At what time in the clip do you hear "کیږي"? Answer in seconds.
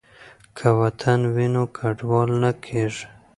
2.63-3.05